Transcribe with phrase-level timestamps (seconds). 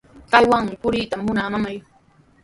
[0.31, 1.77] Qamwanmi puriyta munaa, mamay.